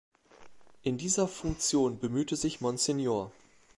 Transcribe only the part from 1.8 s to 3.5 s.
bemühte sich Msgr.